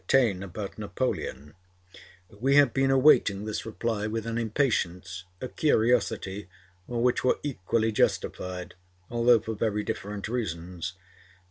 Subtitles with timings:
[0.07, 1.53] Taine about Napoleon,
[2.31, 6.47] we have been awaiting this reply with an impatience, a curiosity
[6.87, 8.73] which were equally justified,
[9.11, 11.03] although for very different reasons, by M.